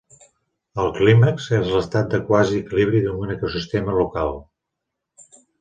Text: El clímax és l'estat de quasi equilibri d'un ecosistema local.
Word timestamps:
El 0.83 0.87
clímax 0.95 1.49
és 1.57 1.69
l'estat 1.75 2.09
de 2.15 2.21
quasi 2.31 2.57
equilibri 2.63 3.05
d'un 3.05 3.37
ecosistema 3.37 3.99
local. 4.03 4.37